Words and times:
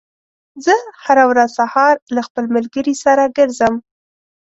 زه 0.65 0.73
هره 1.03 1.23
ورځ 1.31 1.49
سهار 1.59 1.95
له 2.15 2.21
خپل 2.27 2.45
ملګري 2.55 2.95
سره 3.03 3.23
ګرځم. 3.37 3.73